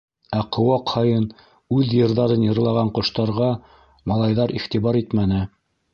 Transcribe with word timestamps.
Ә 0.35 0.37
ҡыуаҡ 0.55 0.93
һайын 0.93 1.27
үҙ 1.75 1.93
йырҙарын 1.99 2.47
йырлаған 2.47 2.91
ҡоштарға 2.97 3.51
малайҙар 4.13 4.59
иғтибар 4.61 5.03
итмәне. 5.03 5.45